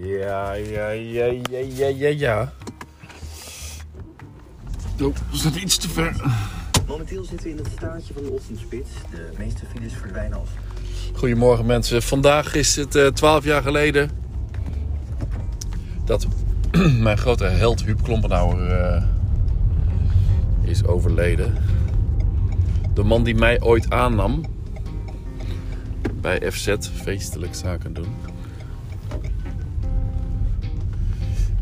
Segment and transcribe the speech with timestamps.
[0.00, 2.52] Ja, ja, ja, ja, ja, ja, ja.
[5.00, 6.16] Oh, we zitten iets te ver.
[6.86, 8.90] Momenteel zitten we in het staartje van de ochtendspits.
[9.10, 10.48] De meeste files verdwijnen af.
[11.14, 12.02] Goedemorgen mensen.
[12.02, 14.10] Vandaag is het eh 12 jaar geleden
[16.04, 16.26] dat
[17.06, 19.02] mijn grote held Huub Klompenhouwer eh,
[20.62, 21.54] is overleden.
[22.94, 24.44] De man die mij ooit aannam
[26.20, 28.27] bij FZ, feestelijk zaken doen.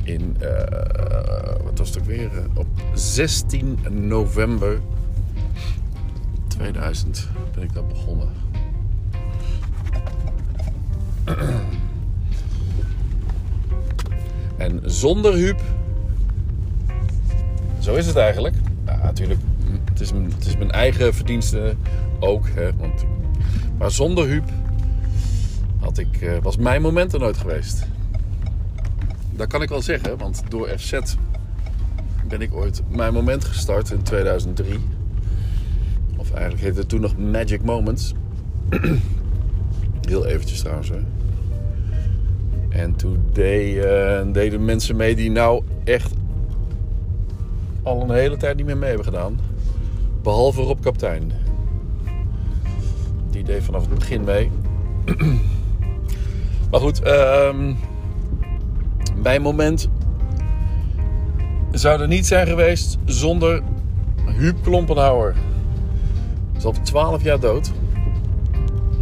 [0.06, 0.48] In, eh,
[1.64, 2.30] wat was het ook weer?
[2.38, 4.80] eh, Op 16 november
[6.46, 8.28] 2000 ben ik dat begonnen.
[14.56, 15.60] En zonder Huub.
[17.78, 18.54] Zo is het eigenlijk.
[18.86, 19.40] Ja, natuurlijk.
[19.90, 21.74] Het is, mijn- het is mijn eigen verdienste
[22.20, 22.48] ook.
[22.48, 23.04] Hè, want,
[23.78, 24.44] maar zonder Huub
[25.80, 27.86] had ik, eh, was mijn moment er nooit geweest.
[29.36, 31.00] Dat kan ik wel zeggen, want door FZ
[32.28, 34.78] ben ik ooit mijn moment gestart in 2003.
[36.16, 38.14] Of eigenlijk heette het toen nog Magic Moments.
[40.08, 40.88] Heel eventjes trouwens.
[40.88, 40.98] Hè.
[42.68, 46.12] En toen eh, deden mensen mee die nou echt
[47.82, 49.40] al een hele tijd niet meer mee hebben gedaan.
[50.22, 51.32] Behalve Rob Kaptein.
[53.30, 54.50] Die deed vanaf het begin mee.
[56.70, 57.74] maar goed, ehm
[59.22, 59.88] mijn moment
[61.70, 63.62] zou er niet zijn geweest zonder
[64.24, 65.34] Huub Klompenhouwer.
[65.34, 67.72] Hij is al 12 jaar dood.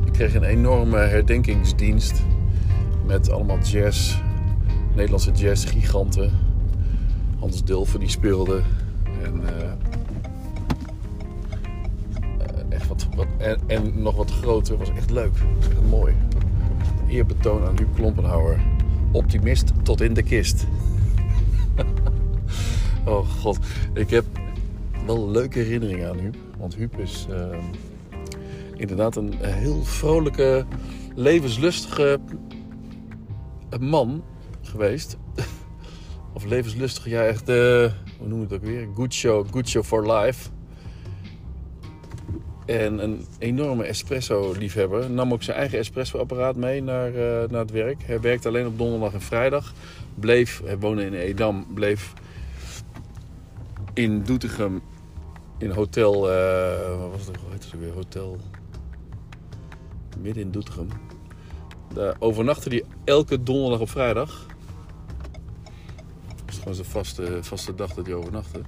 [0.05, 2.23] Ik kreeg een enorme herdenkingsdienst
[3.07, 4.17] met allemaal jazz,
[4.95, 6.31] Nederlandse jazzgiganten.
[7.39, 8.63] Hans Dulfer die speelde.
[9.23, 9.63] En, eh,
[12.39, 14.77] eh, echt wat, wat, en, en nog wat groter.
[14.77, 15.39] was echt leuk.
[15.59, 16.15] was mooi.
[17.09, 18.61] Eerbetoon aan Huub Klompenhouwer.
[19.15, 20.67] Optimist tot in de kist.
[23.07, 23.59] oh god.
[23.93, 24.25] Ik heb
[25.07, 26.37] wel leuke herinneringen aan Huub.
[26.59, 27.63] Want Huub is ehm,
[28.75, 30.65] inderdaad een heel vrolijke,
[31.15, 32.21] levenslustige
[33.81, 34.25] man
[34.63, 35.17] geweest.
[36.35, 38.89] Of levenslustig, ja echt, eh, hoe noem je het ook weer?
[38.95, 40.51] Good show, good show for life.
[42.65, 45.11] En een enorme espresso-liefhebber.
[45.11, 48.03] Nam ook zijn eigen espresso-apparaat mee naar, eh, naar het werk.
[48.05, 49.73] Hij werkte alleen op donderdag en vrijdag.
[50.15, 52.13] Bleef, hij woonde in Edam, bleef
[53.95, 54.83] in Doetinchem
[55.59, 57.93] in hotel, eh, wat was het, hoe heet het weer?
[57.93, 58.39] Hotel
[60.19, 60.89] midden in Doetinchem.
[61.95, 64.47] Daar overnachtte hij elke donderdag op vrijdag.
[66.27, 68.61] Dat was gewoon zijn vaste, vaste dag dat hij overnachtte.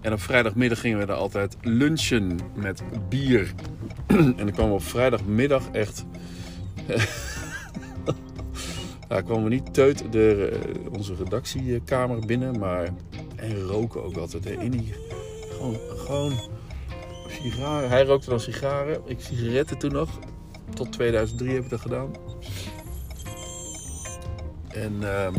[0.00, 3.54] En op vrijdagmiddag gingen we daar altijd lunchen met bier.
[4.06, 6.04] en dan kwamen we op vrijdagmiddag echt...
[9.08, 12.88] Daar kwamen we niet teut de, eh, onze redactiekamer binnen, maar...
[13.36, 14.50] En roken ook altijd, hè.
[14.50, 14.94] In die...
[15.50, 16.32] Gewoon, gewoon
[17.28, 17.88] sigaren.
[17.88, 19.00] Hij rookte dan sigaren.
[19.04, 20.18] Ik sigaretten toen nog.
[20.74, 22.10] Tot 2003 heb ik dat gedaan.
[24.68, 25.34] En ehm,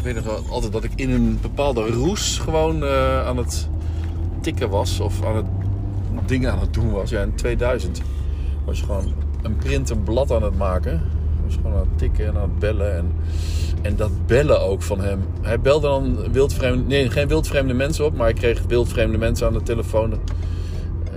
[0.00, 3.68] Ik weet nog altijd dat ik in een bepaalde roes gewoon eh, aan het
[4.40, 5.46] tikken was of aan het
[6.26, 7.10] dingen aan het doen was.
[7.10, 8.02] Ja, in 2000
[8.64, 9.12] was je gewoon
[9.42, 11.02] een print een blad aan het maken.
[11.44, 12.96] Was gewoon aan het tikken en aan het bellen.
[12.96, 13.12] En,
[13.82, 15.20] en dat bellen ook van hem.
[15.42, 19.52] Hij belde dan wildvreemde, nee, geen wildvreemde mensen op, maar hij kreeg wildvreemde mensen aan
[19.52, 20.18] de telefoon.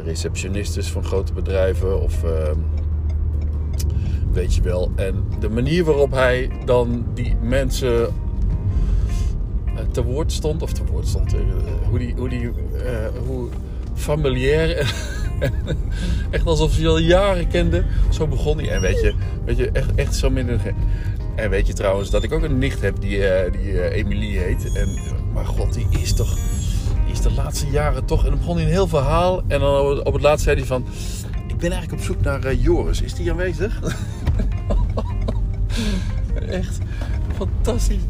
[0.05, 2.57] Receptionistes van grote bedrijven of ehm,
[4.31, 4.91] weet je wel.
[4.95, 8.22] En de manier waarop hij dan die mensen
[9.91, 11.39] te woord stond, of te woord stond, eh,
[11.89, 12.49] hoe die, hoe die,
[12.85, 13.47] eh, hoe
[13.95, 14.77] familiair
[16.31, 17.83] echt alsof hij al jaren kende.
[18.09, 18.69] Zo begon hij.
[18.69, 19.13] En weet je,
[19.45, 20.59] weet je echt, echt zo midden.
[21.35, 24.37] En weet je trouwens dat ik ook een nicht heb die, eh, die eh, Emilie
[24.37, 24.73] heet.
[24.73, 24.99] En,
[25.33, 26.35] maar god, die is toch,
[27.05, 28.23] die is de laatste jaren toch.
[28.23, 29.41] En dan begon hij een heel verhaal.
[29.47, 30.85] En dan op het laatst zei hij van,
[31.47, 33.01] ik ben eigenlijk op zoek naar eh, Joris.
[33.01, 33.79] Is die aanwezig?
[36.49, 36.77] echt
[37.35, 38.01] fantastisch.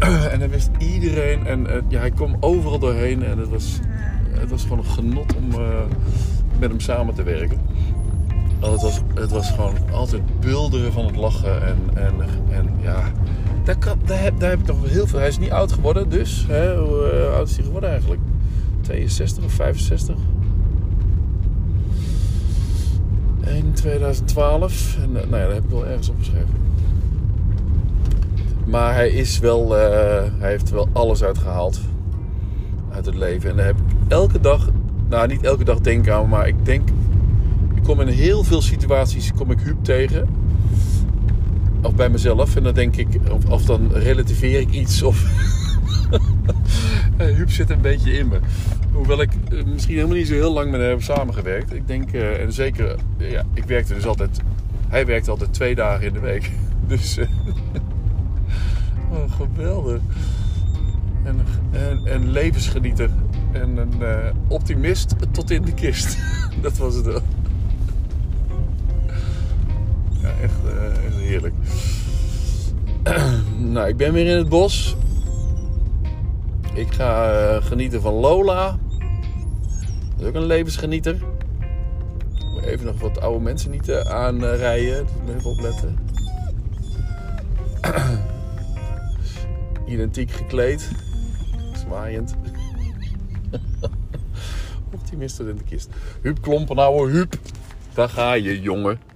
[0.32, 1.46] En hij wist iedereen.
[1.46, 3.24] En eh, ja, hij kwam overal doorheen.
[3.24, 3.78] En het was,
[4.30, 5.82] het was gewoon een genot om eh,
[6.58, 7.58] met hem samen te werken.
[8.60, 11.66] Het was, het was gewoon altijd bulderen van het lachen.
[11.66, 12.14] En, en,
[12.50, 13.12] en ja,
[13.64, 15.18] daar, daar, heb, daar heb ik nog heel veel.
[15.18, 16.44] Hij is niet oud geworden, dus.
[16.48, 18.20] Hè, hoe eh, oud is hij geworden eigenlijk?
[18.80, 20.16] 62 of 65?
[23.40, 24.96] In 2012.
[25.02, 26.69] En, nou ja, daar heb ik wel ergens op geschreven.
[28.66, 31.80] Maar hij is wel, eh, hij heeft wel alles uitgehaald
[32.92, 33.50] uit het leven.
[33.50, 34.70] En daar heb ik elke dag,
[35.08, 36.88] nou niet elke dag denken aan, maar ik denk,
[37.74, 40.28] ik kom in heel veel situaties kom ik Huub tegen.
[41.82, 42.56] Of bij mezelf.
[42.56, 43.08] En dan denk ik,
[43.48, 45.02] of, dan relativeer ik iets.
[45.02, 45.24] Of
[47.36, 48.38] Huub zit een beetje in me.
[48.92, 51.74] Hoewel ik eh, misschien helemaal niet zo heel lang met hem heb samengewerkt.
[51.74, 54.40] Ik denk, eh, en zeker, ja, ik werkte dus altijd,
[54.88, 56.50] hij werkte altijd twee dagen in de week.
[56.86, 57.18] Dus,
[59.10, 60.00] oh, geweldig.
[61.24, 61.40] En,
[61.70, 63.10] en, en levensgenieter.
[63.52, 66.18] En een eh, optimist tot in de kist.
[66.62, 67.20] Dat was het wel.
[70.22, 71.54] Ja, echt, eh, heerlijk.
[73.74, 74.96] nou, ik ben weer in het bos.
[76.74, 78.78] Ik ga eh, genieten van Lola.
[80.16, 81.22] Dat is ook een levensgenieter.
[82.64, 85.06] Even nog wat oude mensen niet aanrijden.
[85.28, 85.98] Even opletten.
[89.90, 90.88] Identiek gekleed.
[91.74, 92.34] Zwaaiend.
[94.94, 95.88] Optimist in de kist.
[96.22, 97.34] Huub Klompen, ouwe Huub.
[97.94, 99.09] Daar ga je, jongen.